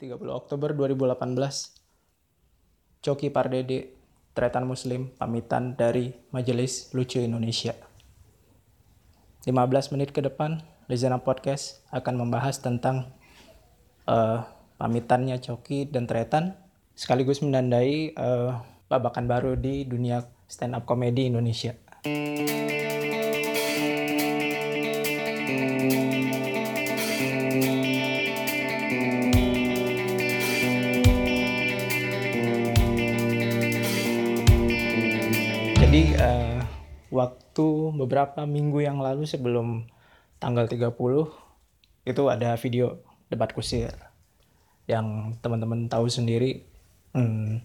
30 0.00 0.16
Oktober 0.32 0.72
2018 0.72 3.04
Coki 3.04 3.28
Pardede 3.28 3.92
Tretan 4.32 4.64
Muslim 4.64 5.12
pamitan 5.20 5.76
dari 5.76 6.16
Majelis 6.32 6.88
Lucu 6.96 7.20
Indonesia 7.20 7.76
15 9.44 9.92
menit 9.92 10.16
ke 10.16 10.24
depan 10.24 10.64
Lizana 10.88 11.20
Podcast 11.20 11.84
akan 11.92 12.16
membahas 12.16 12.64
tentang 12.64 13.12
uh, 14.08 14.40
pamitannya 14.80 15.36
Coki 15.36 15.92
dan 15.92 16.08
Tretan 16.08 16.56
sekaligus 16.96 17.44
menandai 17.44 18.16
uh, 18.16 18.56
babakan 18.88 19.28
baru 19.28 19.52
di 19.54 19.84
dunia 19.84 20.24
stand 20.50 20.74
up 20.74 20.82
comedy 20.82 21.30
Indonesia. 21.30 21.78
Jadi 35.90 36.14
uh, 36.22 36.62
waktu 37.10 37.66
beberapa 37.98 38.46
minggu 38.46 38.78
yang 38.78 39.02
lalu 39.02 39.26
sebelum 39.26 39.90
tanggal 40.38 40.70
30 40.70 40.86
itu 42.06 42.22
ada 42.30 42.54
video 42.62 43.02
debat 43.26 43.50
kusir 43.50 43.90
yang 44.86 45.34
teman-teman 45.42 45.90
tahu 45.90 46.06
sendiri 46.06 46.62
hmm, 47.10 47.58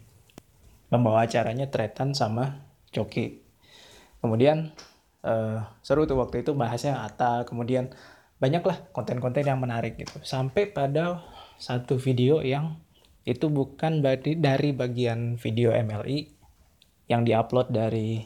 membawa 0.89 1.29
acaranya 1.29 1.69
Tretan 1.69 2.17
sama 2.17 2.65
Coki. 2.89 3.45
Kemudian 4.17 4.73
uh, 5.21 5.61
seru 5.85 6.09
tuh 6.09 6.17
waktu 6.17 6.41
itu 6.41 6.57
bahasnya 6.57 7.05
Ata, 7.05 7.45
kemudian 7.45 7.93
banyaklah 8.41 8.89
konten-konten 8.89 9.45
yang 9.45 9.61
menarik 9.61 10.01
gitu. 10.01 10.17
Sampai 10.25 10.73
pada 10.73 11.21
satu 11.61 12.01
video 12.01 12.41
yang 12.41 12.81
itu 13.21 13.53
bukan 13.53 14.01
dari 14.01 14.73
bagian 14.73 15.37
video 15.37 15.69
MLI 15.77 16.34
yang 17.05 17.21
diupload 17.23 17.69
dari 17.69 18.25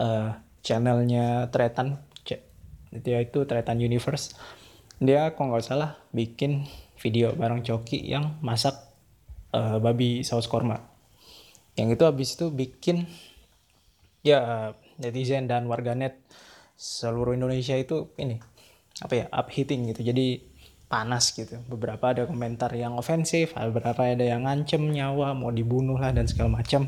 uh, 0.00 0.32
channelnya 0.64 1.52
Tretan 1.52 2.00
dia 2.94 3.18
itu 3.18 3.42
Tretan 3.42 3.82
Universe. 3.82 4.38
Dia 5.02 5.34
kalau 5.34 5.50
nggak 5.50 5.66
salah 5.66 5.98
bikin 6.14 6.62
video 7.02 7.34
bareng 7.34 7.66
Coki 7.66 7.98
yang 8.06 8.38
masak 8.38 8.78
uh, 9.50 9.82
babi 9.82 10.22
saus 10.22 10.46
korma. 10.46 10.78
Yang 11.74 11.98
itu 11.98 12.04
habis 12.06 12.28
itu 12.38 12.46
bikin 12.54 13.10
ya 14.22 14.70
netizen 15.02 15.50
dan 15.50 15.66
warganet 15.66 16.22
seluruh 16.78 17.34
Indonesia 17.34 17.74
itu 17.74 18.14
ini 18.14 18.38
apa 19.02 19.14
ya 19.18 19.26
up 19.34 19.50
hitting 19.50 19.90
gitu. 19.90 20.06
Jadi 20.06 20.54
panas 20.86 21.34
gitu. 21.34 21.58
Beberapa 21.66 22.14
ada 22.14 22.30
komentar 22.30 22.70
yang 22.78 22.94
ofensif 22.94 23.58
beberapa 23.58 24.06
ada 24.06 24.22
yang 24.22 24.46
ngancem 24.46 24.86
nyawa 24.94 25.34
mau 25.34 25.50
dibunuh 25.50 25.98
lah 25.98 26.14
dan 26.14 26.30
segala 26.30 26.62
macam 26.62 26.86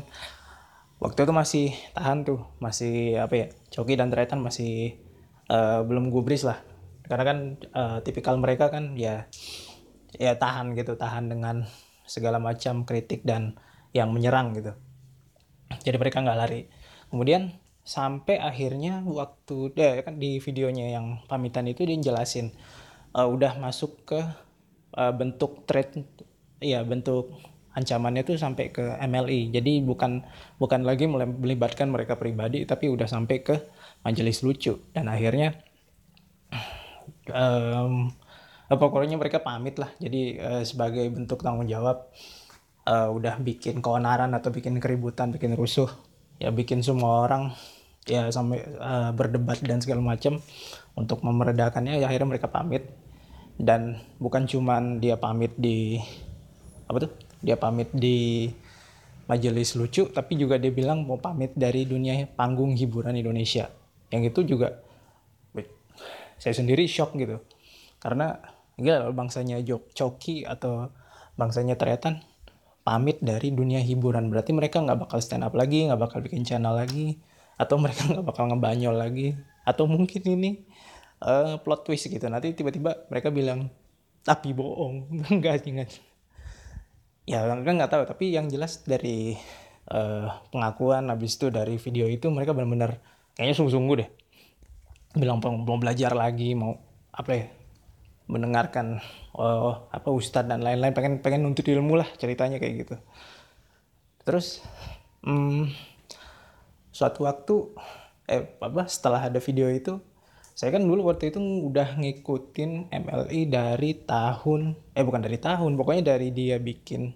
waktu 0.97 1.19
itu 1.25 1.33
masih 1.33 1.67
tahan 1.93 2.25
tuh 2.25 2.41
masih 2.57 3.21
apa 3.21 3.33
ya 3.37 3.47
Coki 3.69 3.93
dan 3.93 4.09
Tretan 4.09 4.41
masih 4.41 4.97
uh, 5.49 5.85
belum 5.85 6.09
gubris 6.09 6.45
lah. 6.45 6.59
Karena 7.07 7.23
kan 7.23 7.37
uh, 7.71 7.97
tipikal 8.03 8.35
mereka 8.35 8.67
kan 8.67 8.97
ya 8.99 9.29
ya 10.17 10.35
tahan 10.35 10.75
gitu 10.75 10.97
tahan 10.97 11.29
dengan 11.31 11.67
segala 12.07 12.39
macam 12.39 12.83
kritik 12.87 13.23
dan 13.23 13.55
yang 13.95 14.11
menyerang 14.11 14.55
gitu. 14.57 14.73
Jadi 15.83 15.97
mereka 15.99 16.23
nggak 16.23 16.39
lari. 16.39 16.61
Kemudian 17.07 17.55
sampai 17.87 18.35
akhirnya 18.43 18.99
waktu 19.07 19.71
ya 19.79 20.03
kan 20.03 20.19
di 20.19 20.43
videonya 20.43 20.91
yang 20.99 21.23
pamitan 21.31 21.71
itu 21.71 21.87
dia 21.87 21.95
jelasin 22.11 22.51
uh, 23.15 23.23
udah 23.23 23.55
masuk 23.63 24.03
ke 24.03 24.19
uh, 24.99 25.13
bentuk 25.15 25.63
threat 25.63 25.95
ya 26.59 26.83
bentuk 26.83 27.31
ancamannya 27.77 28.25
tuh 28.25 28.41
sampai 28.41 28.73
ke 28.73 28.97
MLI. 29.05 29.53
Jadi 29.53 29.85
bukan 29.85 30.25
bukan 30.57 30.81
lagi 30.81 31.05
melibatkan 31.05 31.93
mereka 31.93 32.17
pribadi 32.17 32.65
tapi 32.65 32.89
udah 32.89 33.05
sampai 33.05 33.45
ke 33.45 33.55
majelis 34.01 34.41
lucu 34.41 34.81
dan 34.97 35.05
akhirnya 35.05 35.53
um, 37.29 38.09
pokoknya 38.67 39.21
mereka 39.21 39.45
pamit 39.45 39.77
lah. 39.77 39.93
Jadi 40.01 40.41
uh, 40.41 40.63
sebagai 40.65 41.05
bentuk 41.13 41.45
tanggung 41.45 41.69
jawab 41.69 42.09
uh, 42.89 43.13
udah 43.13 43.37
bikin 43.37 43.85
keonaran 43.85 44.33
atau 44.33 44.49
bikin 44.49 44.81
keributan, 44.81 45.29
bikin 45.29 45.53
rusuh, 45.53 45.87
ya 46.41 46.49
bikin 46.49 46.81
semua 46.81 47.29
orang 47.29 47.53
ya 48.07 48.31
sampai 48.31 48.63
uh, 48.79 49.11
berdebat 49.11 49.59
dan 49.61 49.83
segala 49.83 49.99
macam 49.99 50.39
untuk 50.95 51.21
memeredakannya 51.21 51.99
ya 51.99 52.07
akhirnya 52.07 52.39
mereka 52.39 52.47
pamit 52.47 52.87
dan 53.59 53.99
bukan 54.15 54.47
cuman 54.47 55.03
dia 55.03 55.19
pamit 55.19 55.51
di 55.59 55.99
apa 56.87 57.03
tuh 57.03 57.11
dia 57.41 57.55
pamit 57.59 57.89
di 57.93 58.49
majelis 59.27 59.75
lucu 59.75 60.07
tapi 60.09 60.39
juga 60.39 60.55
dia 60.55 60.71
bilang 60.71 61.03
mau 61.03 61.19
pamit 61.19 61.51
dari 61.53 61.83
dunia 61.83 62.25
panggung 62.31 62.73
hiburan 62.73 63.15
Indonesia. 63.15 63.67
Yang 64.07 64.23
itu 64.31 64.55
juga 64.55 64.87
saya 66.37 66.53
sendiri 66.53 66.85
shock 66.85 67.17
gitu. 67.17 67.41
Karena 67.97 68.37
gila 68.77 69.09
bangsanya 69.09 69.57
Jok 69.65 69.91
Coki 69.93 70.45
atau 70.45 70.93
bangsanya 71.33 71.75
Tretan 71.75 72.21
pamit 72.85 73.19
dari 73.19 73.51
dunia 73.51 73.81
hiburan. 73.81 74.29
Berarti 74.29 74.53
mereka 74.53 74.79
nggak 74.79 75.09
bakal 75.09 75.19
stand 75.19 75.43
up 75.43 75.57
lagi 75.57 75.89
nggak 75.89 75.99
bakal 75.99 76.21
bikin 76.23 76.45
channel 76.45 76.77
lagi 76.77 77.17
atau 77.57 77.81
mereka 77.81 78.05
nggak 78.07 78.25
bakal 78.25 78.45
ngebanyol 78.47 78.95
lagi 78.95 79.33
atau 79.67 79.89
mungkin 79.89 80.23
ini 80.23 80.63
uh, 81.25 81.59
plot 81.59 81.89
twist 81.89 82.07
gitu. 82.07 82.23
Nanti 82.29 82.53
tiba-tiba 82.53 83.09
mereka 83.09 83.33
bilang 83.33 83.67
tapi 84.23 84.53
bohong. 84.53 85.09
Enggak 85.33 85.65
enggak 85.65 85.89
ya 87.27 87.43
kan 87.43 87.59
nggak 87.61 87.91
tahu 87.91 88.03
tapi 88.07 88.31
yang 88.31 88.47
jelas 88.47 88.87
dari 88.87 89.35
uh, 89.91 90.31
pengakuan 90.49 91.11
habis 91.11 91.35
itu 91.35 91.51
dari 91.51 91.75
video 91.75 92.07
itu 92.07 92.31
mereka 92.31 92.55
benar-benar 92.55 93.03
kayaknya 93.35 93.55
sungguh-sungguh 93.59 93.95
deh. 93.99 94.09
Bilang 95.19 95.43
belum 95.43 95.83
belajar 95.83 96.15
lagi 96.15 96.55
mau 96.55 96.79
apa 97.11 97.31
ya 97.35 97.45
mendengarkan 98.27 98.99
oh, 99.35 99.87
apa 99.91 100.09
ustadz 100.11 100.51
dan 100.51 100.59
lain-lain 100.59 100.91
pengen 100.91 101.13
pengen 101.23 101.47
nuntut 101.47 101.67
ilmu 101.67 101.99
lah 101.99 102.07
ceritanya 102.15 102.59
kayak 102.59 102.87
gitu. 102.87 102.95
Terus 104.23 104.63
hmm, 105.23 105.71
suatu 106.91 107.27
waktu 107.27 107.55
eh 108.27 108.43
apa 108.59 108.87
setelah 108.91 109.31
ada 109.31 109.39
video 109.39 109.71
itu 109.71 109.99
saya 110.57 110.73
kan 110.73 110.89
dulu 110.89 111.13
waktu 111.13 111.29
itu 111.29 111.37
udah 111.37 112.01
ngikutin 112.01 112.89
MLI 112.89 113.41
dari 113.45 113.93
tahun 113.93 114.73
eh 114.97 115.05
bukan 115.05 115.21
dari 115.21 115.37
tahun 115.37 115.77
pokoknya 115.77 116.17
dari 116.17 116.33
dia 116.33 116.57
bikin 116.57 117.13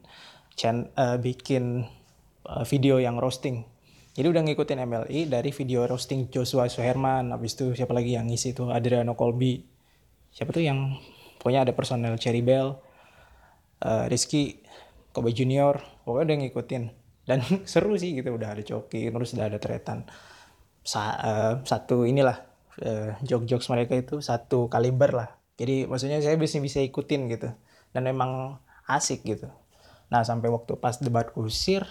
chan, 0.53 0.93
uh, 0.93 1.17
bikin 1.17 1.81
uh, 2.45 2.61
video 2.69 3.01
yang 3.01 3.17
roasting. 3.17 3.65
Jadi 4.13 4.29
udah 4.29 4.45
ngikutin 4.45 4.85
MLI 4.85 5.25
dari 5.25 5.49
video 5.49 5.89
roasting 5.89 6.29
Joshua 6.29 6.69
Suherman 6.69 7.33
habis 7.33 7.57
itu 7.57 7.73
siapa 7.73 7.97
lagi 7.97 8.13
yang 8.13 8.29
ngisi 8.29 8.53
tuh 8.53 8.69
Adriano 8.69 9.17
Colby. 9.17 9.57
Siapa 10.29 10.53
tuh 10.53 10.61
yang 10.61 11.01
pokoknya 11.41 11.65
ada 11.65 11.73
personel 11.73 12.21
Cherry 12.21 12.45
Bell 12.45 12.77
uh, 13.81 14.05
Rizky 14.05 14.61
Kobe 15.09 15.33
Junior 15.33 15.81
pokoknya 16.05 16.29
udah 16.29 16.37
ngikutin. 16.45 16.83
Dan 17.25 17.41
seru 17.71 17.97
sih 17.97 18.21
gitu 18.21 18.37
udah 18.37 18.53
ada 18.53 18.61
Coki 18.61 19.09
terus 19.09 19.33
udah 19.33 19.49
ada 19.49 19.57
Tretan. 19.57 20.05
Sa 20.85 21.01
uh, 21.17 21.53
satu 21.65 22.05
inilah 22.05 22.50
uh, 22.79 23.17
jokes-jokes 23.25 23.67
mereka 23.67 23.99
itu 23.99 24.23
satu 24.23 24.71
kaliber 24.71 25.11
lah. 25.11 25.29
Jadi 25.59 25.85
maksudnya 25.85 26.23
saya 26.23 26.39
bisa 26.39 26.57
bisa 26.63 26.79
ikutin 26.79 27.27
gitu. 27.27 27.51
Dan 27.91 28.07
memang 28.07 28.61
asik 28.87 29.27
gitu. 29.27 29.51
Nah 30.11 30.23
sampai 30.23 30.47
waktu 30.47 30.79
pas 30.79 30.95
debat 30.99 31.27
kusir 31.31 31.83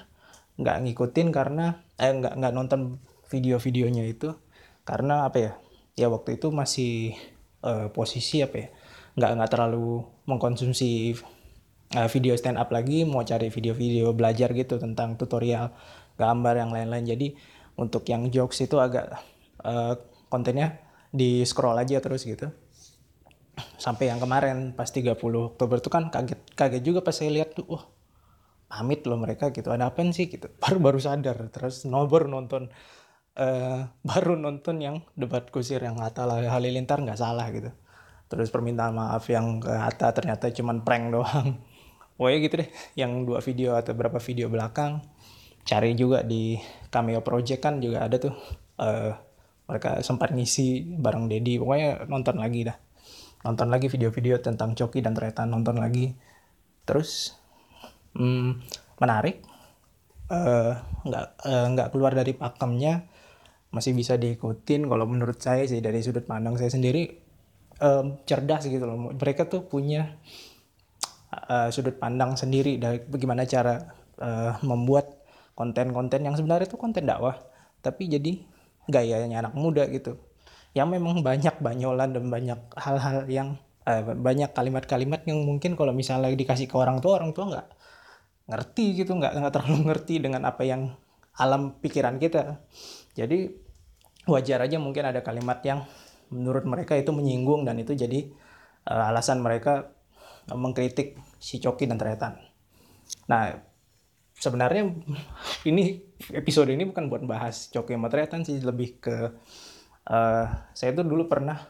nggak 0.60 0.76
ngikutin 0.84 1.28
karena 1.32 1.80
eh 1.96 2.12
nggak 2.12 2.36
nggak 2.36 2.52
nonton 2.52 3.00
video-videonya 3.32 4.04
itu 4.04 4.36
karena 4.84 5.24
apa 5.24 5.38
ya 5.40 5.52
ya 5.96 6.06
waktu 6.12 6.36
itu 6.36 6.52
masih 6.52 7.16
uh, 7.64 7.88
posisi 7.92 8.44
apa 8.44 8.56
ya 8.60 8.69
nggak 9.16 9.30
nggak 9.40 9.50
terlalu 9.50 10.04
mengkonsumsi 10.28 11.16
uh, 11.96 12.08
video 12.12 12.37
stand 12.37 12.60
up 12.60 12.69
lagi 12.69 13.08
mau 13.08 13.25
cari 13.25 13.49
video-video 13.49 14.12
belajar 14.12 14.52
gitu 14.52 14.76
tentang 14.76 15.16
tutorial 15.16 15.72
gambar 16.20 16.55
yang 16.60 16.70
lain-lain 16.76 17.06
jadi 17.08 17.28
untuk 17.81 18.05
yang 18.12 18.28
jokes 18.28 18.60
itu 18.60 18.76
agak 18.76 19.16
uh, 19.64 19.96
kontennya 20.31 20.81
di 21.11 21.43
scroll 21.43 21.77
aja 21.77 21.99
terus 21.99 22.23
gitu. 22.23 22.49
Sampai 23.77 24.09
yang 24.09 24.23
kemarin 24.23 24.73
pas 24.73 24.88
30 24.88 25.19
Oktober 25.21 25.77
itu 25.82 25.91
kan 25.93 26.09
kaget 26.09 26.41
kaget 26.55 26.82
juga 26.87 27.05
pas 27.05 27.12
saya 27.12 27.35
lihat 27.35 27.59
tuh 27.59 27.67
wah 27.69 27.85
pamit 28.71 29.03
loh 29.05 29.19
mereka 29.19 29.50
gitu. 29.50 29.69
Ada 29.69 29.91
apa 29.91 30.00
sih? 30.15 30.31
gitu. 30.31 30.47
Baru 30.62 30.79
baru 30.79 30.99
sadar 31.03 31.37
terus 31.50 31.85
no, 31.85 32.06
baru 32.06 32.31
nonton 32.31 32.71
uh, 33.37 33.91
baru 34.09 34.38
nonton 34.38 34.79
yang 34.81 34.97
debat 35.19 35.50
kusir 35.50 35.82
yang 35.82 35.99
Hatta 35.99 36.25
lah 36.25 36.41
Halilintar 36.47 37.03
nggak 37.03 37.19
salah 37.19 37.50
gitu. 37.50 37.75
Terus 38.31 38.49
permintaan 38.55 38.94
maaf 38.94 39.27
yang 39.27 39.59
ke 39.59 39.75
Hatta 39.75 40.15
ternyata 40.15 40.49
cuman 40.55 40.87
prank 40.87 41.11
doang. 41.15 41.59
Pokoknya 42.15 42.38
gitu 42.47 42.55
deh 42.62 42.71
yang 42.94 43.27
dua 43.27 43.43
video 43.43 43.75
atau 43.75 43.93
berapa 43.99 44.23
video 44.23 44.47
belakang. 44.47 45.03
Cari 45.67 45.93
juga 45.93 46.25
di 46.25 46.56
cameo 46.88 47.21
project 47.21 47.61
kan 47.61 47.82
juga 47.82 48.06
ada 48.06 48.17
tuh 48.17 48.32
uh, 48.81 49.12
mereka 49.70 50.02
sempat 50.02 50.34
ngisi 50.34 50.99
bareng 50.99 51.31
Dedi 51.31 51.56
pokoknya 51.62 52.11
nonton 52.11 52.43
lagi 52.43 52.67
dah. 52.67 52.76
Nonton 53.46 53.72
lagi 53.72 53.87
video-video 53.88 54.43
tentang 54.43 54.76
Coki 54.76 55.00
dan 55.00 55.14
Tretan 55.14 55.49
nonton 55.49 55.78
lagi. 55.78 56.12
Terus 56.84 57.38
hmm, 58.19 58.61
menarik 58.99 59.40
uh, 60.28 60.75
nggak 61.06 61.25
uh, 61.46 61.67
nggak 61.72 61.88
keluar 61.94 62.12
dari 62.12 62.34
pakemnya 62.34 63.06
masih 63.70 63.94
bisa 63.94 64.19
diikutin. 64.19 64.90
Kalau 64.90 65.06
menurut 65.06 65.38
saya 65.38 65.64
sih 65.64 65.78
dari 65.78 66.02
sudut 66.02 66.26
pandang 66.26 66.58
saya 66.58 66.69
sendiri 66.69 67.06
um, 67.78 68.20
cerdas 68.26 68.67
gitu 68.67 68.84
loh. 68.84 69.14
Mereka 69.14 69.46
tuh 69.46 69.64
punya 69.64 70.19
uh, 71.32 71.70
sudut 71.70 71.96
pandang 71.96 72.34
sendiri 72.34 72.76
dari 72.76 72.99
bagaimana 73.06 73.46
cara 73.46 73.78
uh, 74.19 74.58
membuat 74.67 75.22
konten-konten 75.55 76.25
yang 76.25 76.34
sebenarnya 76.34 76.72
itu 76.72 76.81
konten 76.81 77.05
dakwah 77.05 77.37
tapi 77.84 78.08
jadi 78.08 78.40
gayanya 78.90 79.46
anak 79.46 79.54
muda 79.56 79.87
gitu 79.88 80.19
yang 80.75 80.90
memang 80.90 81.22
banyak 81.26 81.58
banyolan 81.58 82.14
dan 82.14 82.25
banyak 82.31 82.60
hal-hal 82.78 83.26
yang 83.26 83.58
uh, 83.87 84.02
banyak 84.14 84.50
kalimat-kalimat 84.54 85.26
yang 85.26 85.42
mungkin 85.42 85.75
kalau 85.75 85.90
misalnya 85.90 86.31
dikasih 86.31 86.70
ke 86.70 86.76
orang 86.78 87.02
tua 87.02 87.19
orang 87.19 87.34
tua 87.34 87.50
nggak 87.50 87.66
ngerti 88.50 89.02
gitu 89.02 89.19
nggak 89.19 89.32
nggak 89.34 89.52
terlalu 89.54 89.78
ngerti 89.90 90.14
dengan 90.22 90.46
apa 90.46 90.62
yang 90.62 90.94
alam 91.38 91.78
pikiran 91.78 92.19
kita 92.22 92.62
jadi 93.14 93.50
wajar 94.28 94.62
aja 94.62 94.76
mungkin 94.78 95.08
ada 95.08 95.25
kalimat 95.25 95.58
yang 95.66 95.82
menurut 96.31 96.62
mereka 96.62 96.94
itu 96.94 97.10
menyinggung 97.10 97.66
dan 97.66 97.81
itu 97.82 97.96
jadi 97.98 98.31
uh, 98.86 99.10
alasan 99.10 99.43
mereka 99.43 99.90
mengkritik 100.50 101.19
si 101.38 101.62
Coki 101.62 101.86
dan 101.86 102.00
Tretan. 102.00 102.34
Nah, 103.31 103.54
sebenarnya 104.40 104.88
ini 105.70 106.00
episode 106.32 106.72
ini 106.72 106.88
bukan 106.88 107.12
buat 107.12 107.22
bahas 107.28 107.69
Coki 107.69 107.94
sama 107.94 108.08
Tretan 108.08 108.42
sih 108.42 108.58
lebih 108.64 108.98
ke 108.98 109.16
uh, 110.08 110.46
saya 110.72 110.90
tuh 110.96 111.04
dulu 111.04 111.28
pernah 111.28 111.60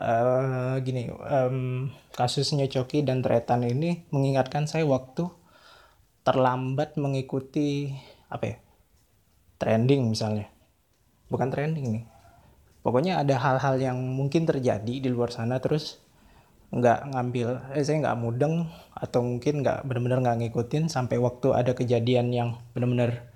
uh, 0.00 0.80
gini 0.80 1.12
um, 1.12 1.92
kasusnya 2.16 2.66
Coki 2.72 3.04
dan 3.04 3.20
Tretan 3.20 3.68
ini 3.68 4.08
mengingatkan 4.08 4.64
saya 4.64 4.88
waktu 4.88 5.28
terlambat 6.24 6.96
mengikuti 6.96 7.92
apa 8.32 8.44
ya 8.46 8.56
trending 9.62 10.10
misalnya. 10.10 10.50
Bukan 11.30 11.54
trending 11.54 11.86
nih. 11.86 12.04
Pokoknya 12.82 13.22
ada 13.22 13.38
hal-hal 13.38 13.78
yang 13.78 13.94
mungkin 13.94 14.42
terjadi 14.42 14.98
di 14.98 15.06
luar 15.06 15.30
sana 15.30 15.62
terus 15.62 16.02
nggak 16.72 17.12
ngambil 17.12 17.48
eh, 17.76 17.84
saya 17.84 18.00
nggak 18.00 18.18
mudeng 18.18 18.64
atau 18.96 19.20
mungkin 19.20 19.60
nggak 19.60 19.84
benar-benar 19.84 20.18
nggak 20.24 20.38
ngikutin 20.40 20.88
sampai 20.88 21.20
waktu 21.20 21.52
ada 21.52 21.76
kejadian 21.76 22.32
yang 22.32 22.56
benar-benar 22.72 23.28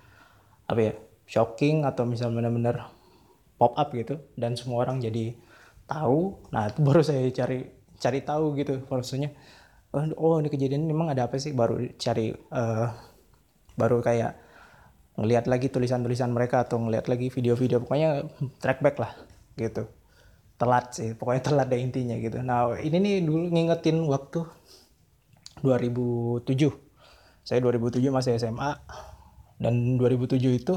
apa 0.65 0.81
ya 0.81 0.93
shocking 1.29 1.85
atau 1.85 2.09
misal 2.09 2.33
benar-benar 2.33 2.88
pop 3.61 3.77
up 3.77 3.93
gitu 3.93 4.17
dan 4.41 4.56
semua 4.56 4.88
orang 4.88 5.05
jadi 5.05 5.37
tahu. 5.85 6.49
Nah 6.49 6.73
itu 6.73 6.81
baru 6.81 7.00
saya 7.05 7.29
cari 7.29 7.69
cari 8.00 8.21
tahu 8.25 8.56
gitu 8.56 8.85
maksudnya 8.88 9.33
oh, 9.93 10.05
oh 10.17 10.35
ini 10.41 10.49
kejadian 10.49 10.88
memang 10.88 11.12
ada 11.12 11.29
apa 11.29 11.37
sih? 11.37 11.53
Baru 11.53 11.77
cari 12.00 12.33
uh, 12.33 12.88
baru 13.77 14.00
kayak 14.00 14.33
ngelihat 15.21 15.44
lagi 15.49 15.69
tulisan-tulisan 15.69 16.33
mereka 16.33 16.65
atau 16.65 16.81
ngelihat 16.81 17.09
lagi 17.12 17.29
video-video. 17.29 17.85
Pokoknya 17.85 18.25
track 18.65 18.81
back 18.81 18.97
lah 18.97 19.12
gitu 19.61 19.88
telat 20.56 20.97
sih 20.97 21.12
pokoknya 21.12 21.43
telat 21.44 21.67
deh 21.69 21.81
intinya 21.81 22.17
gitu. 22.17 22.41
Nah 22.41 22.76
ini 22.81 22.97
nih 22.97 23.14
dulu 23.25 23.53
ngingetin 23.53 24.00
waktu 24.08 24.44
2007 25.61 26.44
saya 27.47 27.62
2007 27.62 28.11
masih 28.11 28.35
SMA 28.43 28.75
dan 29.62 29.97
2007 29.97 30.41
itu 30.50 30.75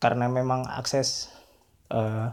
karena 0.00 0.26
memang 0.26 0.64
akses 0.66 1.30
uh, 1.92 2.32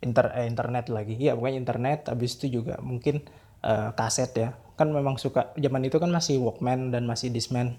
inter 0.00 0.32
eh, 0.32 0.46
internet 0.46 0.88
lagi. 0.88 1.18
Ya 1.18 1.36
pokoknya 1.36 1.58
internet 1.60 2.08
habis 2.08 2.38
itu 2.38 2.62
juga 2.62 2.78
mungkin 2.80 3.26
uh, 3.66 3.92
kaset 3.92 4.32
ya. 4.32 4.48
Kan 4.80 4.96
memang 4.96 5.20
suka 5.20 5.52
zaman 5.60 5.84
itu 5.84 6.00
kan 6.00 6.08
masih 6.08 6.40
Walkman 6.40 6.88
dan 6.88 7.04
masih 7.04 7.28
Discman. 7.28 7.76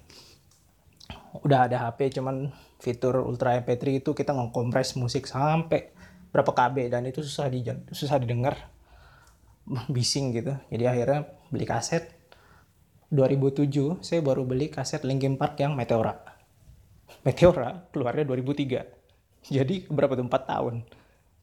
Udah 1.41 1.65
ada 1.65 1.89
HP 1.89 2.21
cuman 2.21 2.51
fitur 2.79 3.23
Ultra 3.23 3.57
MP3 3.59 4.05
itu 4.05 4.11
kita 4.13 4.37
ngkompres 4.37 4.95
musik 4.99 5.25
sampai 5.25 5.95
berapa 6.35 6.51
KB 6.51 6.91
dan 6.91 7.07
itu 7.07 7.23
susah 7.23 7.47
di 7.47 7.63
susah 7.95 8.19
didengar 8.19 8.67
bising 9.95 10.35
gitu. 10.35 10.51
Jadi 10.67 10.83
akhirnya 10.83 11.31
beli 11.47 11.63
kaset. 11.63 12.11
2007 13.15 14.03
saya 14.03 14.19
baru 14.19 14.43
beli 14.43 14.67
kaset 14.67 15.07
Linkin 15.07 15.39
Park 15.39 15.55
yang 15.63 15.71
Meteora. 15.79 16.19
Meteora 17.25 17.87
keluarnya 17.95 18.27
2003 18.27 19.47
jadi 19.47 19.87
berapa 19.87 20.17
tuh? 20.17 20.25
4 20.27 20.51
tahun. 20.51 20.75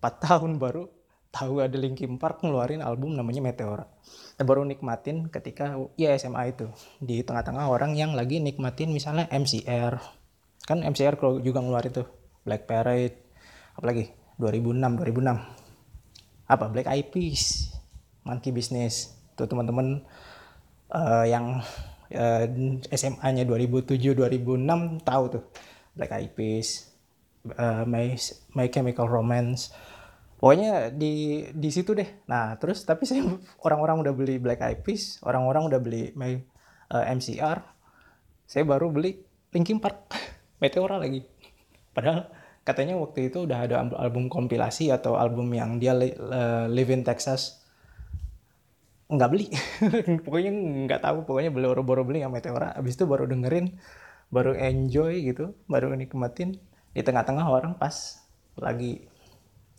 4 0.02 0.26
tahun 0.26 0.50
baru 0.60 0.90
tahu 1.32 1.64
ada 1.64 1.78
Linkin 1.80 2.20
Park 2.20 2.44
ngeluarin 2.44 2.84
album 2.84 3.16
namanya 3.16 3.40
Meteora. 3.40 3.88
Saya 4.36 4.44
baru 4.44 4.68
nikmatin 4.68 5.32
ketika 5.32 5.78
ya 5.96 6.12
SMA 6.18 6.52
itu. 6.52 6.68
Di 7.00 7.24
tengah-tengah 7.24 7.70
orang 7.70 7.96
yang 7.96 8.12
lagi 8.12 8.42
nikmatin 8.42 8.92
misalnya 8.92 9.30
MCR 9.32 10.22
kan 10.62 10.78
MCR 10.82 11.18
juga 11.42 11.58
ngeluarin 11.58 11.90
tuh 11.90 12.06
Black 12.46 12.70
Parade 12.70 13.18
apalagi 13.74 14.14
2006 14.42 14.98
2006 14.98 15.62
apa? 16.50 16.66
Black 16.68 16.90
Eyed 16.90 17.08
Peas 17.14 17.70
Monkey 18.26 18.50
Business. 18.50 19.14
Tuh 19.38 19.46
teman-teman 19.46 20.02
uh, 20.90 21.24
yang 21.24 21.62
uh, 22.12 22.44
SMA-nya 22.90 23.46
2007 23.46 24.18
2006 24.18 25.06
tahu 25.06 25.24
tuh. 25.38 25.44
Black 25.94 26.12
Eyed 26.12 26.32
Peas 26.34 26.92
uh, 27.54 27.86
My 27.86 28.18
My 28.58 28.66
Chemical 28.68 29.06
Romance. 29.06 29.70
Pokoknya 30.42 30.90
di 30.90 31.46
di 31.54 31.70
situ 31.70 31.94
deh. 31.94 32.26
Nah 32.26 32.58
terus 32.58 32.82
tapi 32.82 33.06
saya 33.06 33.22
orang-orang 33.62 34.02
udah 34.02 34.12
beli 34.12 34.36
Black 34.42 34.60
Eyed 34.60 34.82
Peas 34.82 35.22
orang-orang 35.22 35.70
udah 35.70 35.80
beli 35.80 36.10
My 36.18 36.34
uh, 36.90 37.04
MCR 37.06 37.62
saya 38.44 38.68
baru 38.68 38.92
beli 38.92 39.22
Linkin 39.54 39.80
Park. 39.80 40.12
Meteora 40.60 41.00
lagi. 41.00 41.24
Padahal 41.96 42.41
katanya 42.62 42.94
waktu 42.94 43.30
itu 43.30 43.46
udah 43.46 43.66
ada 43.66 43.82
album 43.98 44.30
kompilasi 44.30 44.94
atau 44.94 45.18
album 45.18 45.50
yang 45.50 45.82
dia 45.82 45.94
uh, 45.94 46.66
live 46.70 46.90
in 46.94 47.02
Texas. 47.02 47.62
Nggak 49.10 49.30
beli. 49.30 49.46
Pokoknya 50.24 50.50
nggak 50.88 51.02
tahu 51.04 51.18
pokoknya 51.28 51.50
beli 51.52 51.66
baru-baru 51.68 52.02
beli 52.06 52.18
yang 52.24 52.32
Meteora. 52.32 52.72
Abis 52.72 52.96
itu 52.96 53.04
baru 53.04 53.28
dengerin 53.28 53.76
baru 54.32 54.56
enjoy 54.56 55.20
gitu 55.28 55.52
baru 55.68 55.92
nikmatin. 55.92 56.56
Di 56.96 57.02
tengah-tengah 57.04 57.44
orang 57.44 57.76
pas 57.76 58.24
lagi 58.56 59.04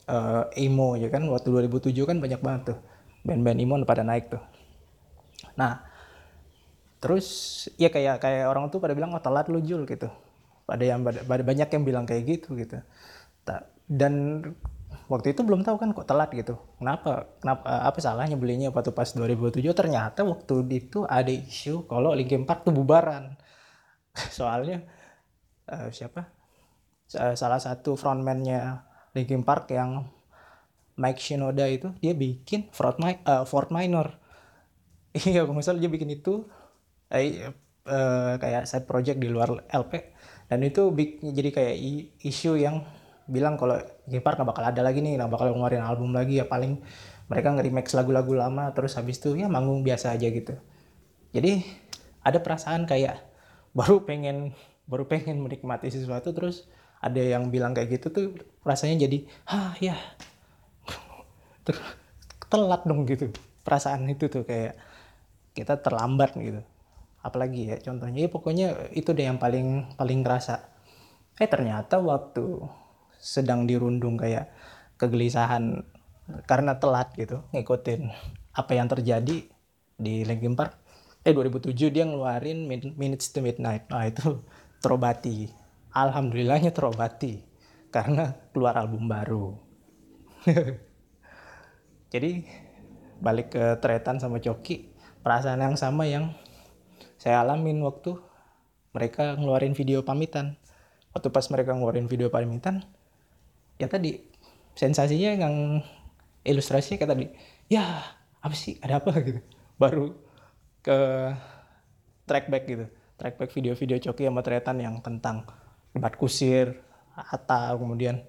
uh, 0.06 0.46
emo 0.54 0.94
ya 1.00 1.10
kan? 1.10 1.26
Waktu 1.26 1.50
2007 1.50 1.98
kan 2.06 2.18
banyak 2.22 2.42
banget 2.46 2.62
tuh. 2.76 2.80
Band-band 3.26 3.58
emo 3.58 3.76
pada 3.88 4.06
naik 4.06 4.30
tuh. 4.30 4.44
Nah 5.58 5.82
terus 7.02 7.28
ya 7.76 7.92
kayak 7.92 8.24
kayak 8.24 8.48
orang 8.48 8.72
tuh 8.72 8.80
pada 8.80 8.96
bilang 8.96 9.12
oh 9.12 9.20
telat 9.20 9.52
lu 9.52 9.60
Jul 9.60 9.84
gitu 9.84 10.08
ada 10.68 10.84
yang 10.84 11.04
banyak 11.04 11.70
yang 11.70 11.84
bilang 11.84 12.06
kayak 12.08 12.24
gitu 12.40 12.56
gitu. 12.56 12.80
Dan 13.84 14.42
waktu 15.12 15.36
itu 15.36 15.44
belum 15.44 15.62
tahu 15.68 15.76
kan 15.80 15.90
kok 15.92 16.08
telat 16.08 16.30
gitu. 16.32 16.56
Kenapa 16.80 17.28
kenapa 17.44 17.66
apa 17.84 18.00
salahnya 18.00 18.40
belinya 18.40 18.72
waktu 18.72 18.96
pas 18.96 19.10
2007 19.12 19.60
ternyata 19.76 20.24
waktu 20.24 20.64
itu 20.72 21.04
ada 21.08 21.30
isu 21.30 21.86
kalau 21.88 22.16
Linkin 22.16 22.48
Park 22.48 22.64
tuh 22.68 22.74
bubaran. 22.76 23.36
Soalnya 24.38 24.86
uh, 25.68 25.90
siapa? 25.92 26.30
Salah 27.14 27.62
satu 27.62 27.94
frontman-nya 27.94 28.90
Linkin 29.14 29.46
Park 29.46 29.70
yang 29.70 30.10
Mike 30.98 31.22
Shinoda 31.22 31.66
itu 31.70 31.94
dia 32.02 32.14
bikin 32.14 32.70
Fort, 32.74 32.98
uh, 33.02 33.46
Fort 33.46 33.70
Minor. 33.74 34.18
Iya 35.14 35.46
kalau 35.46 35.54
misalnya 35.54 35.86
dia 35.86 35.92
bikin 35.94 36.10
itu. 36.10 36.50
Eh, 37.14 37.46
uh, 37.86 38.34
kayak 38.42 38.66
side 38.66 38.90
project 38.90 39.22
di 39.22 39.30
luar 39.30 39.62
LP 39.70 39.94
dan 40.54 40.62
itu 40.62 40.94
big, 40.94 41.18
jadi 41.18 41.50
kayak 41.50 41.76
isu 42.22 42.62
yang 42.62 42.86
bilang 43.26 43.58
kalau 43.58 43.82
Gepard 44.06 44.38
nggak 44.38 44.50
bakal 44.54 44.64
ada 44.70 44.86
lagi 44.86 45.02
nih 45.02 45.18
nggak 45.18 45.34
bakal 45.34 45.50
ngeluarin 45.50 45.82
album 45.82 46.14
lagi 46.14 46.38
ya 46.38 46.46
paling 46.46 46.78
mereka 47.26 47.58
nge-remix 47.58 47.98
lagu-lagu 47.98 48.38
lama 48.38 48.70
terus 48.78 48.94
habis 48.94 49.18
itu 49.18 49.34
ya 49.34 49.50
manggung 49.50 49.82
biasa 49.82 50.14
aja 50.14 50.30
gitu. 50.30 50.54
Jadi 51.34 51.66
ada 52.22 52.38
perasaan 52.38 52.86
kayak 52.86 53.18
baru 53.78 54.06
pengen 54.06 54.54
baru 54.86 55.10
pengen 55.10 55.42
menikmati 55.42 55.90
sesuatu 55.90 56.30
terus 56.38 56.70
ada 57.02 57.18
yang 57.18 57.50
bilang 57.50 57.74
kayak 57.74 57.98
gitu 57.98 58.14
tuh 58.14 58.26
rasanya 58.62 59.10
jadi 59.10 59.26
ah 59.50 59.74
ya. 59.82 59.98
Telat 62.54 62.86
dong 62.86 63.10
gitu 63.10 63.34
perasaan 63.66 64.06
itu 64.06 64.30
tuh 64.30 64.46
kayak 64.46 64.78
kita 65.58 65.82
terlambat 65.82 66.38
gitu 66.38 66.62
apalagi 67.24 67.72
ya 67.72 67.78
contohnya. 67.80 68.28
Ya 68.28 68.30
pokoknya 68.30 68.68
itu 68.94 69.16
deh 69.16 69.26
yang 69.26 69.40
paling 69.40 69.96
paling 69.96 70.22
kerasa. 70.22 70.70
Eh 71.40 71.48
ternyata 71.48 71.98
waktu 72.04 72.62
sedang 73.18 73.66
dirundung 73.66 74.20
kayak 74.20 74.52
kegelisahan 75.00 75.88
karena 76.46 76.78
telat 76.78 77.16
gitu 77.16 77.44
ngikutin 77.56 78.12
apa 78.54 78.72
yang 78.76 78.92
terjadi 78.92 79.48
di 79.96 80.14
Linkin 80.28 80.54
Park. 80.54 80.78
Eh 81.24 81.32
2007 81.32 81.74
dia 81.90 82.04
ngeluarin 82.04 82.68
Minutes 83.00 83.32
to 83.32 83.40
Midnight. 83.40 83.88
Nah 83.88 84.06
itu 84.06 84.44
terobati. 84.84 85.48
Alhamdulillahnya 85.96 86.76
terobati 86.76 87.40
karena 87.94 88.36
keluar 88.52 88.76
album 88.76 89.08
baru. 89.08 89.56
Jadi 92.14 92.44
balik 93.24 93.56
ke 93.56 93.80
Tretan 93.80 94.20
sama 94.20 94.44
Coki 94.44 94.92
perasaan 95.24 95.64
yang 95.64 95.80
sama 95.80 96.04
yang 96.04 96.36
saya 97.24 97.40
alamin 97.40 97.80
waktu 97.88 98.20
mereka 98.92 99.40
ngeluarin 99.40 99.72
video 99.72 100.04
pamitan. 100.04 100.60
Waktu 101.16 101.32
pas 101.32 101.48
mereka 101.48 101.72
ngeluarin 101.72 102.12
video 102.12 102.28
pamitan 102.28 102.84
ya 103.80 103.88
tadi 103.88 104.20
sensasinya 104.76 105.32
yang 105.40 105.80
ilustrasinya 106.44 107.00
kayak 107.00 107.12
tadi 107.16 107.26
ya 107.72 108.04
apa 108.44 108.52
sih? 108.52 108.76
Ada 108.84 109.00
apa? 109.00 109.16
Gitu. 109.28 109.40
Baru 109.80 110.20
ke 110.84 111.00
track 112.28 112.52
back 112.52 112.64
gitu. 112.68 112.86
Track 113.16 113.40
back 113.40 113.56
video-video 113.56 114.04
coki 114.04 114.28
sama 114.28 114.44
tretan 114.44 114.84
yang 114.84 115.00
tentang 115.00 115.48
debat 115.96 116.12
kusir 116.20 116.76
Hatta 117.14 117.78
kemudian 117.78 118.26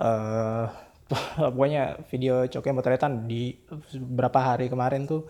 uh, 0.00 0.66
pokoknya 1.54 2.02
video 2.08 2.48
coki 2.48 2.68
sama 2.72 2.82
tretan 2.82 3.28
di 3.28 3.52
beberapa 3.94 4.40
hari 4.42 4.72
kemarin 4.72 5.04
tuh 5.04 5.28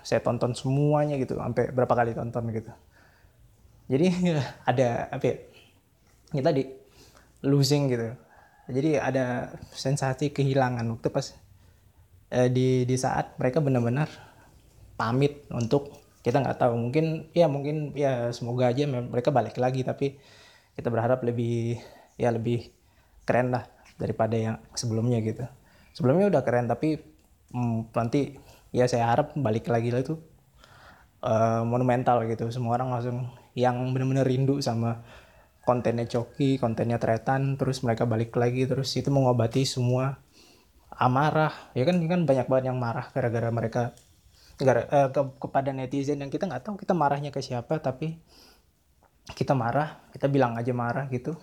saya 0.00 0.20
tonton 0.24 0.56
semuanya 0.56 1.20
gitu 1.20 1.36
sampai 1.36 1.68
berapa 1.72 1.92
kali 1.92 2.16
tonton 2.16 2.48
gitu. 2.52 2.72
Jadi 3.92 4.06
ada 4.70 5.08
apa 5.12 5.24
ya, 5.24 5.36
ini 6.32 6.42
tadi 6.42 6.62
losing 7.44 7.92
gitu. 7.92 8.08
Jadi 8.64 8.96
ada 8.96 9.52
sensasi 9.76 10.32
kehilangan 10.32 10.88
waktu 10.88 11.08
pas 11.12 11.36
eh, 12.32 12.48
di 12.48 12.88
di 12.88 12.96
saat 12.96 13.36
mereka 13.36 13.60
benar-benar 13.60 14.08
pamit 14.96 15.44
untuk 15.52 15.92
kita 16.24 16.40
nggak 16.40 16.56
tahu 16.56 16.72
mungkin 16.80 17.28
ya 17.36 17.44
mungkin 17.52 17.92
ya 17.92 18.32
semoga 18.32 18.72
aja 18.72 18.88
mereka 18.88 19.28
balik 19.28 19.60
lagi 19.60 19.84
tapi 19.84 20.16
kita 20.72 20.88
berharap 20.88 21.20
lebih 21.20 21.76
ya 22.16 22.32
lebih 22.32 22.72
keren 23.28 23.52
lah 23.52 23.68
daripada 24.00 24.32
yang 24.32 24.56
sebelumnya 24.72 25.20
gitu. 25.20 25.44
Sebelumnya 25.92 26.32
udah 26.32 26.42
keren 26.42 26.66
tapi 26.66 26.96
hmm, 27.52 27.92
nanti 27.92 28.40
ya 28.74 28.90
saya 28.90 29.06
harap 29.06 29.38
balik 29.38 29.70
lagi 29.70 29.94
lah 29.94 30.02
itu 30.02 30.18
uh, 31.22 31.62
monumental 31.62 32.26
gitu 32.26 32.50
semua 32.50 32.74
orang 32.74 32.90
langsung 32.90 33.30
yang 33.54 33.78
benar-benar 33.94 34.26
rindu 34.26 34.58
sama 34.58 35.06
kontennya 35.64 36.04
Coki, 36.04 36.60
kontennya 36.60 37.00
Tretan, 37.00 37.56
terus 37.56 37.80
mereka 37.80 38.04
balik 38.04 38.36
lagi, 38.36 38.68
terus 38.68 38.92
itu 38.94 39.08
mengobati 39.08 39.64
semua 39.64 40.20
amarah. 40.92 41.72
Ya 41.72 41.88
kan, 41.88 41.96
kan 42.04 42.28
banyak 42.28 42.46
banget 42.46 42.64
yang 42.70 42.78
marah 42.78 43.08
gara-gara 43.10 43.48
mereka 43.48 43.82
gara, 44.60 44.86
uh, 44.86 45.08
ke, 45.10 45.20
kepada 45.40 45.72
netizen 45.72 46.20
yang 46.20 46.30
kita 46.30 46.46
nggak 46.46 46.62
tahu 46.68 46.76
kita 46.76 46.92
marahnya 46.92 47.32
ke 47.32 47.40
siapa, 47.40 47.80
tapi 47.80 48.20
kita 49.32 49.56
marah, 49.56 50.04
kita 50.12 50.28
bilang 50.28 50.54
aja 50.60 50.70
marah 50.76 51.08
gitu. 51.08 51.34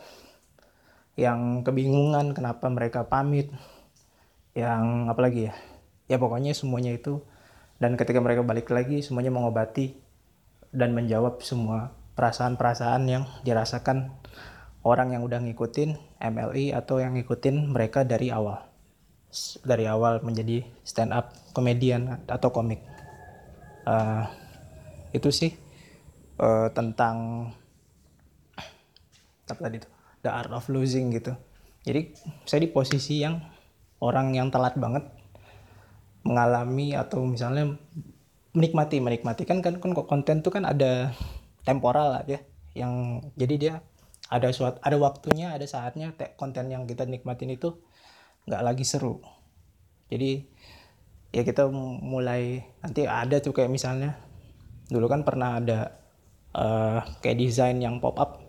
Yang 1.17 1.65
kebingungan 1.67 2.37
kenapa 2.37 2.69
mereka 2.69 3.09
pamit, 3.09 3.49
yang 4.53 5.09
apa 5.09 5.19
lagi 5.19 5.49
ya? 5.49 5.53
Ya 6.11 6.19
pokoknya 6.19 6.51
semuanya 6.51 6.91
itu 6.91 7.23
dan 7.79 7.95
ketika 7.95 8.19
mereka 8.19 8.43
balik 8.43 8.67
lagi 8.67 8.99
semuanya 8.99 9.31
mengobati 9.31 9.95
dan 10.75 10.91
menjawab 10.91 11.39
semua 11.39 11.95
perasaan-perasaan 12.19 13.03
yang 13.07 13.23
dirasakan 13.47 14.11
orang 14.83 15.15
yang 15.15 15.23
udah 15.23 15.39
ngikutin 15.39 16.19
MLI 16.19 16.75
atau 16.75 16.99
yang 16.99 17.15
ngikutin 17.15 17.71
mereka 17.71 18.03
dari 18.03 18.27
awal. 18.27 18.67
Dari 19.63 19.87
awal 19.87 20.19
menjadi 20.19 20.67
stand 20.83 21.15
up 21.15 21.31
komedian 21.55 22.27
atau 22.27 22.51
komik. 22.51 22.83
Uh, 23.87 24.27
itu 25.15 25.31
sih 25.31 25.55
uh, 26.43 26.67
tentang 26.75 27.49
apa 29.47 29.57
tadi 29.57 29.79
tuh 29.79 29.91
the 30.21 30.29
art 30.29 30.51
of 30.51 30.67
losing 30.67 31.09
gitu. 31.15 31.33
Jadi 31.87 32.13
saya 32.45 32.61
di 32.61 32.69
posisi 32.69 33.23
yang 33.23 33.41
orang 34.03 34.37
yang 34.37 34.53
telat 34.53 34.77
banget 34.77 35.20
mengalami 36.21 36.93
atau 36.93 37.25
misalnya 37.25 37.77
menikmati 38.53 38.99
menikmati. 39.01 39.43
Kan 39.47 39.63
kan 39.63 39.79
konten 39.81 40.43
tuh 40.45 40.51
kan 40.53 40.67
ada 40.67 41.15
temporal 41.65 42.19
lah 42.19 42.23
ya. 42.27 42.39
Yang 42.77 42.93
jadi 43.35 43.55
dia 43.57 43.73
ada 44.31 44.47
suat 44.55 44.79
ada 44.79 44.95
waktunya 44.95 45.51
ada 45.51 45.67
saatnya 45.67 46.15
konten 46.39 46.71
yang 46.71 46.87
kita 46.87 47.03
nikmatin 47.03 47.51
itu 47.51 47.75
nggak 48.47 48.63
lagi 48.63 48.85
seru. 48.87 49.19
Jadi 50.07 50.47
ya 51.31 51.43
kita 51.47 51.67
mulai 52.03 52.63
nanti 52.83 53.07
ada 53.07 53.39
tuh 53.39 53.55
kayak 53.55 53.71
misalnya 53.71 54.19
dulu 54.91 55.07
kan 55.07 55.23
pernah 55.23 55.59
ada 55.59 55.95
uh, 56.55 56.99
kayak 57.23 57.39
desain 57.39 57.79
yang 57.79 58.03
pop 58.03 58.19
up 58.19 58.43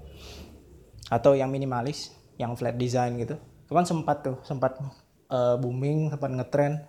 atau 1.06 1.38
yang 1.38 1.50
minimalis 1.50 2.14
yang 2.38 2.54
flat 2.58 2.74
design 2.78 3.18
gitu. 3.18 3.38
Itu 3.66 3.72
kan 3.74 3.86
sempat 3.86 4.26
tuh 4.26 4.38
sempat 4.42 4.78
uh, 5.30 5.56
booming 5.58 6.10
sempat 6.10 6.30
ngetrend 6.30 6.82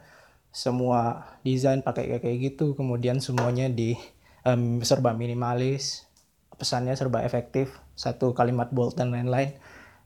semua 0.53 1.33
desain 1.41 1.81
pakai 1.81 2.21
kayak 2.21 2.53
gitu. 2.53 2.77
Kemudian 2.77 3.17
semuanya 3.17 3.67
di 3.67 3.97
um, 4.45 4.79
serba 4.85 5.11
minimalis 5.17 6.05
pesannya 6.53 6.93
serba 6.93 7.25
efektif 7.25 7.73
satu 7.97 8.37
kalimat 8.37 8.69
bold 8.69 8.93
dan 8.93 9.09
lain-lain. 9.09 9.57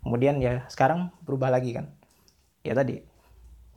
Kemudian 0.02 0.40
ya 0.40 0.64
sekarang 0.72 1.12
berubah 1.28 1.52
lagi 1.52 1.76
kan? 1.76 1.92
Ya 2.64 2.72
tadi 2.72 3.04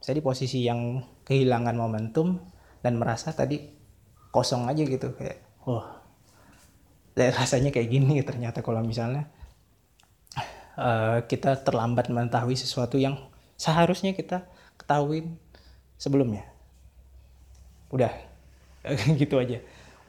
saya 0.01 0.17
di 0.17 0.25
posisi 0.25 0.65
yang 0.65 1.05
kehilangan 1.29 1.77
momentum 1.77 2.41
dan 2.81 2.97
merasa 2.97 3.37
tadi 3.37 3.61
kosong 4.33 4.67
aja 4.71 4.83
gitu 4.87 5.13
kayak 5.13 5.45
wah 5.69 5.85
oh, 5.85 5.87
rasanya 7.15 7.69
kayak 7.69 7.93
gini 7.93 8.23
ternyata 8.29 8.65
kalau 8.65 8.81
misalnya 8.81 9.29
uh, 10.81 11.21
kita 11.29 11.61
terlambat 11.61 12.09
mengetahui 12.09 12.57
sesuatu 12.57 12.97
yang 12.97 13.29
seharusnya 13.61 14.17
kita 14.17 14.49
ketahui 14.81 15.29
sebelumnya 16.01 16.49
udah 17.91 18.13
gitu 19.21 19.39
aja 19.39 19.59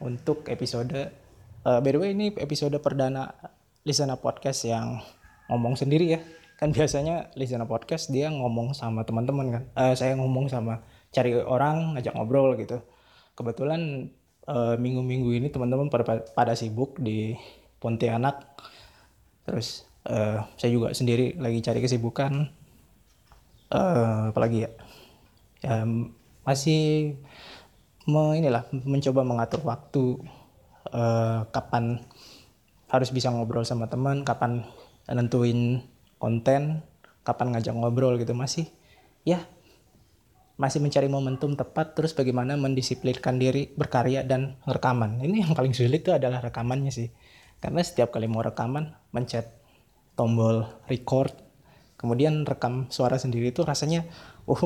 untuk 0.02 0.46
episode 0.48 1.12
Uh, 1.62 1.78
by 1.78 1.94
the 1.94 1.98
way 2.02 2.10
ini 2.10 2.34
episode 2.42 2.74
perdana 2.82 3.30
Lisana 3.86 4.18
Podcast 4.18 4.66
yang 4.66 4.98
ngomong 5.46 5.78
sendiri 5.78 6.18
ya. 6.18 6.20
Kan 6.58 6.70
biasanya 6.76 7.30
Lisana 7.38 7.70
Podcast 7.70 8.10
dia 8.10 8.34
ngomong 8.34 8.74
sama 8.74 9.06
teman-teman 9.06 9.46
kan. 9.54 9.62
Uh, 9.78 9.94
saya 9.94 10.18
ngomong 10.18 10.50
sama 10.50 10.82
cari 11.14 11.38
orang 11.38 11.94
ngajak 11.94 12.18
ngobrol 12.18 12.58
gitu. 12.58 12.82
Kebetulan 13.38 14.10
minggu 14.42 15.06
minggu-minggu 15.06 15.30
ini 15.38 15.48
teman-teman 15.54 15.86
pada, 15.86 16.26
pada 16.34 16.58
sibuk 16.58 16.98
di 16.98 17.38
Pontianak. 17.78 18.42
Terus 19.46 19.86
uh, 20.10 20.42
saya 20.58 20.70
juga 20.74 20.90
sendiri 20.98 21.38
lagi 21.38 21.62
cari 21.62 21.78
kesibukan. 21.78 22.50
Uh, 23.70 24.34
apalagi 24.34 24.66
ya? 24.66 24.70
Ya 25.62 25.86
masih 26.42 27.14
me, 28.08 28.38
inilah 28.38 28.66
mencoba 28.72 29.22
mengatur 29.22 29.60
waktu 29.66 30.18
uh, 30.90 31.46
kapan 31.50 32.02
harus 32.92 33.08
bisa 33.10 33.32
ngobrol 33.32 33.64
sama 33.64 33.88
teman, 33.88 34.22
kapan 34.22 34.66
nentuin 35.08 35.82
konten, 36.20 36.84
kapan 37.24 37.46
ngajak 37.56 37.74
ngobrol 37.74 38.20
gitu. 38.20 38.36
Masih 38.36 38.68
ya 39.26 39.42
masih 40.60 40.78
mencari 40.78 41.08
momentum 41.08 41.56
tepat 41.56 41.96
terus 41.96 42.12
bagaimana 42.12 42.54
mendisiplinkan 42.60 43.40
diri 43.40 43.72
berkarya 43.72 44.22
dan 44.22 44.60
rekaman. 44.68 45.18
Ini 45.24 45.48
yang 45.48 45.52
paling 45.56 45.72
sulit 45.72 46.04
itu 46.04 46.12
adalah 46.12 46.44
rekamannya 46.44 46.92
sih. 46.92 47.08
Karena 47.62 47.80
setiap 47.80 48.12
kali 48.12 48.26
mau 48.28 48.42
rekaman 48.42 48.92
mencet 49.14 49.62
tombol 50.12 50.68
record 50.90 51.32
kemudian 51.96 52.42
rekam 52.42 52.90
suara 52.90 53.14
sendiri 53.16 53.54
itu 53.54 53.62
rasanya 53.62 54.02
uh 54.50 54.62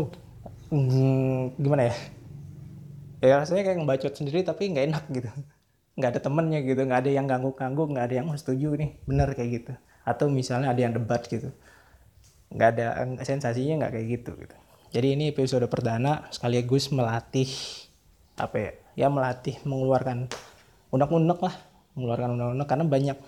mm, 0.73 1.61
gimana 1.61 1.93
ya 1.93 1.95
ya 3.27 3.43
rasanya 3.43 3.63
kayak 3.67 3.79
ngebacot 3.83 4.13
sendiri 4.15 4.47
tapi 4.47 4.71
nggak 4.73 4.87
enak 4.93 5.05
gitu. 5.13 5.31
Nggak 5.97 6.11
ada 6.13 6.21
temennya 6.21 6.61
gitu 6.61 6.85
nggak 6.85 7.01
ada 7.09 7.11
yang 7.11 7.25
ganggu-ganggu 7.25 7.89
nggak 7.89 8.05
ada 8.05 8.15
yang 8.21 8.29
setuju 8.37 8.77
nih. 8.77 9.01
Bener 9.09 9.33
kayak 9.33 9.51
gitu. 9.51 9.73
Atau 10.05 10.29
misalnya 10.29 10.69
ada 10.69 10.81
yang 10.85 10.93
debat 10.93 11.25
gitu. 11.25 11.49
Nggak 12.53 12.69
ada 12.77 12.87
sensasinya 13.25 13.81
nggak 13.81 13.93
kayak 13.97 14.07
gitu 14.21 14.31
gitu. 14.37 14.57
Jadi 14.93 15.07
ini 15.17 15.25
episode 15.33 15.65
perdana 15.73 16.29
sekaligus 16.29 16.93
melatih 16.93 17.49
apa 18.37 18.57
ya 18.61 18.73
ya 18.93 19.07
melatih 19.09 19.57
mengeluarkan 19.65 20.29
unek-unek 20.93 21.41
lah. 21.41 21.57
Mengeluarkan 21.97 22.29
unek-unek 22.37 22.67
karena 22.69 22.85
banyak 22.85 23.19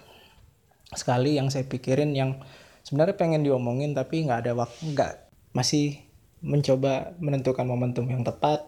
sekali 0.93 1.41
yang 1.41 1.49
saya 1.49 1.65
pikirin 1.65 2.13
yang 2.13 2.37
sebenarnya 2.85 3.17
pengen 3.17 3.49
diomongin 3.49 3.97
tapi 3.97 4.29
nggak 4.29 4.45
ada 4.45 4.53
waktu 4.53 4.93
nggak 4.93 5.13
masih 5.57 6.05
mencoba 6.45 7.17
menentukan 7.19 7.65
momentum 7.65 8.07
yang 8.09 8.23
tepat. 8.23 8.65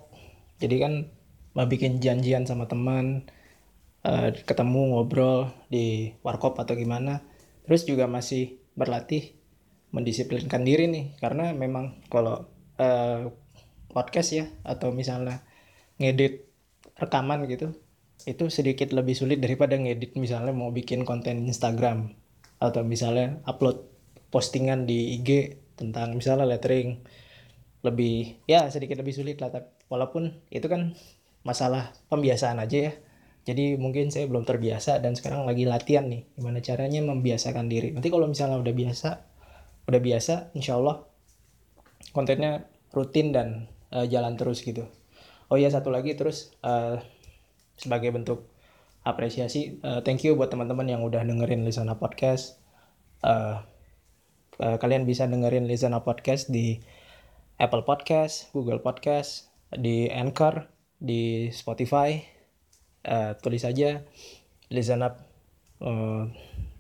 Jadi 0.60 0.76
kan 0.80 0.92
bikin 1.54 1.99
janjian 1.99 2.47
sama 2.47 2.71
teman 2.71 3.26
uh, 4.07 4.30
ketemu 4.33 4.95
ngobrol 4.95 5.50
di 5.69 6.14
warkop 6.23 6.57
atau 6.61 6.75
gimana. 6.76 7.25
Terus 7.66 7.87
juga 7.87 8.07
masih 8.11 8.59
berlatih 8.75 9.35
mendisiplinkan 9.90 10.62
diri 10.62 10.87
nih. 10.88 11.19
Karena 11.19 11.52
memang 11.52 12.02
kalau 12.09 12.47
uh, 12.78 13.21
podcast 13.90 14.30
ya 14.30 14.47
atau 14.62 14.95
misalnya 14.95 15.42
ngedit 15.99 16.47
rekaman 16.97 17.45
gitu 17.50 17.75
itu 18.28 18.52
sedikit 18.52 18.92
lebih 18.92 19.16
sulit 19.16 19.40
daripada 19.40 19.80
ngedit 19.80 20.14
misalnya 20.21 20.52
mau 20.52 20.71
bikin 20.71 21.02
konten 21.09 21.49
Instagram. 21.49 22.14
Atau 22.61 22.85
misalnya 22.85 23.40
upload 23.49 23.88
postingan 24.28 24.85
di 24.85 25.16
IG 25.16 25.59
tentang 25.80 26.14
misalnya 26.14 26.45
lettering. 26.45 27.00
Lebih 27.80 28.45
ya 28.45 28.69
sedikit 28.69 29.00
lebih 29.00 29.16
sulit 29.16 29.40
lah 29.40 29.49
walaupun 29.88 30.37
itu 30.52 30.69
kan 30.69 30.92
masalah 31.42 31.97
pembiasaan 32.12 32.61
aja 32.61 32.78
ya. 32.90 32.92
Jadi 33.49 33.80
mungkin 33.80 34.12
saya 34.12 34.28
belum 34.28 34.44
terbiasa 34.44 35.00
dan 35.00 35.16
sekarang 35.16 35.49
lagi 35.49 35.64
latihan 35.64 36.04
nih 36.06 36.28
gimana 36.37 36.61
caranya 36.61 37.00
membiasakan 37.00 37.73
diri. 37.73 37.90
Nanti 37.90 38.12
kalau 38.12 38.28
misalnya 38.28 38.61
udah 38.61 38.75
biasa 38.76 39.09
udah 39.88 40.00
biasa 40.00 40.54
insya 40.54 40.76
Allah 40.76 41.02
kontennya 42.12 42.68
rutin 42.92 43.32
dan 43.32 43.66
uh, 43.90 44.04
jalan 44.04 44.37
terus 44.37 44.61
gitu. 44.61 44.85
Oh 45.50 45.56
iya 45.59 45.73
satu 45.73 45.90
lagi 45.90 46.14
terus 46.14 46.54
uh, 46.62 47.00
sebagai 47.80 48.12
bentuk 48.12 48.47
apresiasi 49.02 49.80
uh, 49.80 50.04
thank 50.04 50.20
you 50.23 50.37
buat 50.37 50.52
teman-teman 50.52 50.87
yang 50.87 51.00
udah 51.00 51.25
dengerin 51.25 51.64
Lisana 51.64 51.97
Podcast. 51.97 52.61
Uh, 53.25 53.64
uh, 54.61 54.76
kalian 54.76 55.09
bisa 55.09 55.25
dengerin 55.25 55.64
Lisana 55.64 56.04
Podcast 56.04 56.52
di 56.52 56.78
Apple 57.56 57.88
Podcast 57.88 58.52
Google 58.52 58.85
Podcast 58.85 59.49
di 59.73 60.09
Anchor 60.12 60.79
di 61.00 61.49
Spotify 61.49 62.21
uh, 63.09 63.33
tulis 63.40 63.64
aja 63.64 64.04
listen 64.69 65.02
up 65.02 65.25
uh, 65.83 66.28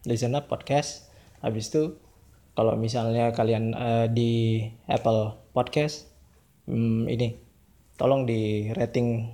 listen 0.06 0.36
up 0.36 0.46
podcast. 0.46 1.10
Habis 1.40 1.72
itu 1.72 1.96
kalau 2.52 2.76
misalnya 2.76 3.32
kalian 3.32 3.72
uh, 3.72 4.06
di 4.06 4.62
Apple 4.84 5.40
Podcast 5.56 6.12
um, 6.68 7.08
ini 7.08 7.40
tolong 7.96 8.28
di 8.28 8.68
rating 8.72 9.28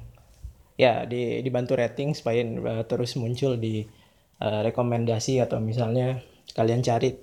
ya 0.79 1.09
di 1.09 1.43
dibantu 1.43 1.75
rating 1.75 2.15
supaya 2.15 2.43
uh, 2.43 2.85
terus 2.87 3.19
muncul 3.19 3.59
di 3.59 3.83
uh, 4.41 4.61
rekomendasi 4.63 5.43
atau 5.43 5.59
misalnya 5.59 6.23
kalian 6.55 6.85
cari 6.85 7.19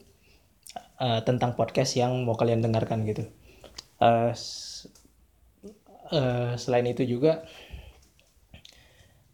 uh, 0.99 1.21
tentang 1.23 1.55
podcast 1.55 1.95
yang 1.95 2.27
mau 2.27 2.35
kalian 2.35 2.59
dengarkan 2.59 3.07
gitu. 3.07 3.29
Uh, 4.03 4.35
uh, 6.13 6.53
selain 6.55 6.85
itu 6.85 7.03
juga 7.09 7.43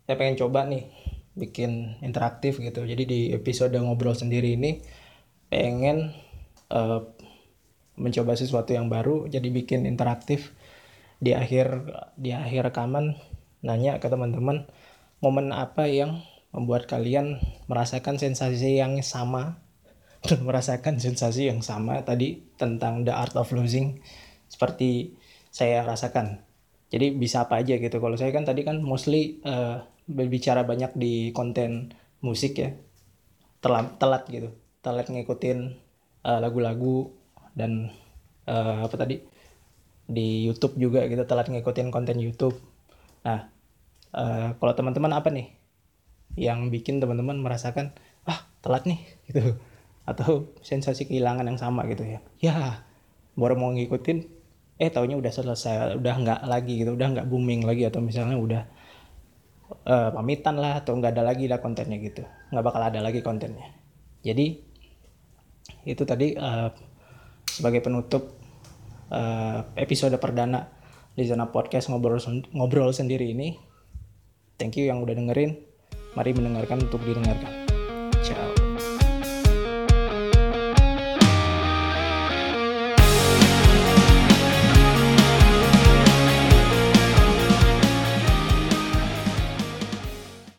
saya 0.08 0.18
pengen 0.18 0.40
coba 0.42 0.66
nih 0.66 0.90
bikin 1.38 2.02
interaktif 2.02 2.58
gitu. 2.58 2.82
Jadi 2.82 3.04
di 3.06 3.20
episode 3.30 3.78
ngobrol 3.78 4.18
sendiri 4.18 4.58
ini 4.58 4.82
pengen 5.54 6.18
uh, 6.74 7.06
mencoba 8.00 8.34
sesuatu 8.34 8.74
yang 8.74 8.90
baru 8.90 9.30
jadi 9.30 9.46
bikin 9.54 9.86
interaktif. 9.86 10.56
Di 11.20 11.36
akhir 11.36 11.84
di 12.16 12.32
akhir 12.32 12.72
rekaman 12.74 13.20
nanya 13.62 14.00
ke 14.00 14.08
teman-teman 14.08 14.66
momen 15.20 15.52
apa 15.52 15.86
yang 15.86 16.24
membuat 16.56 16.90
kalian 16.90 17.38
merasakan 17.70 18.18
sensasi 18.18 18.82
yang 18.82 18.98
sama? 19.06 19.62
Dan 20.28 20.44
merasakan 20.44 21.00
sensasi 21.00 21.48
yang 21.48 21.64
sama 21.64 22.04
tadi 22.04 22.44
tentang 22.60 23.08
the 23.08 23.14
art 23.16 23.32
of 23.40 23.48
losing 23.56 24.04
seperti 24.52 25.16
saya 25.54 25.86
rasakan 25.86 26.49
jadi 26.89 27.13
bisa 27.13 27.46
apa 27.46 27.62
aja 27.62 27.77
gitu. 27.77 28.01
Kalau 28.01 28.17
saya 28.17 28.34
kan 28.34 28.43
tadi 28.50 28.65
kan 28.65 28.81
mostly 28.81 29.38
uh, 29.46 29.86
berbicara 30.10 30.65
banyak 30.65 30.98
di 30.98 31.29
konten 31.38 31.93
musik 32.25 32.58
ya. 32.58 32.74
Telat 33.62 34.01
telat 34.01 34.25
gitu. 34.25 34.50
Telat 34.81 35.05
ngikutin 35.13 35.77
uh, 36.25 36.39
lagu-lagu 36.41 37.13
dan 37.53 37.93
uh, 38.50 38.89
apa 38.89 38.96
tadi? 38.98 39.22
Di 40.10 40.50
YouTube 40.50 40.81
juga 40.81 41.05
gitu 41.05 41.22
telat 41.29 41.53
ngikutin 41.53 41.93
konten 41.93 42.17
YouTube. 42.17 42.58
Nah 43.22 43.53
uh, 44.17 44.58
kalau 44.58 44.74
teman-teman 44.74 45.13
apa 45.13 45.29
nih 45.29 45.53
yang 46.38 46.74
bikin 46.74 46.98
teman-teman 46.98 47.38
merasakan 47.38 47.93
ah 48.25 48.50
telat 48.65 48.89
nih 48.89 48.98
gitu. 49.29 49.62
Atau 50.10 50.58
sensasi 50.65 51.05
kehilangan 51.05 51.46
yang 51.46 51.62
sama 51.62 51.86
gitu 51.86 52.01
ya. 52.01 52.25
Ya 52.41 52.81
baru 53.38 53.53
mau 53.62 53.69
ngikutin 53.77 54.38
eh 54.80 54.88
taunya 54.88 55.20
udah 55.20 55.28
selesai 55.28 56.00
udah 56.00 56.16
nggak 56.24 56.40
lagi 56.48 56.80
gitu 56.80 56.96
udah 56.96 57.08
nggak 57.12 57.28
booming 57.28 57.68
lagi 57.68 57.84
atau 57.84 58.00
misalnya 58.00 58.40
udah 58.40 58.62
uh, 59.86 60.10
pamitan 60.16 60.56
lah 60.58 60.82
atau 60.82 60.98
nggak 60.98 61.14
ada 61.14 61.24
lagi 61.24 61.46
lah 61.46 61.60
kontennya 61.62 61.98
gitu. 62.02 62.24
Nggak 62.50 62.64
bakal 62.64 62.82
ada 62.82 63.00
lagi 63.04 63.20
kontennya. 63.22 63.68
Jadi 64.24 64.56
itu 65.86 66.04
tadi 66.08 66.34
uh, 66.36 66.72
sebagai 67.46 67.84
penutup 67.84 68.39
uh, 69.13 69.68
episode 69.78 70.15
perdana 70.18 70.72
di 71.13 71.28
zona 71.28 71.52
podcast 71.52 71.92
ngobrol 71.92 72.18
ngobrol 72.56 72.96
sendiri 72.96 73.30
ini. 73.30 73.60
Thank 74.60 74.80
you 74.80 74.88
yang 74.88 75.04
udah 75.04 75.15
dengerin. 75.15 75.60
Mari 76.18 76.34
mendengarkan 76.34 76.89
untuk 76.89 77.06
didengarkan 77.06 77.68